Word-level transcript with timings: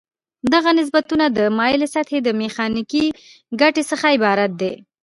دغه 0.53 0.69
نسبتونه 0.79 1.25
د 1.37 1.39
مایلې 1.57 1.87
سطحې 1.95 2.19
د 2.23 2.29
میخانیکي 2.41 3.05
ګټې 3.61 3.83
څخه 3.91 4.05
عبارت 4.15 4.51
دي. 4.61 4.73